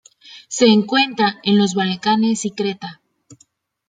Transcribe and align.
Se 0.47 0.65
encuentra 0.65 1.37
en 1.43 1.59
los 1.59 1.75
Balcanes 1.75 2.45
y 2.45 2.49
Creta. 2.49 3.01